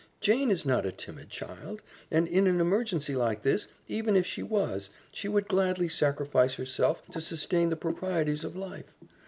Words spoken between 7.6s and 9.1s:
the proprieties of life.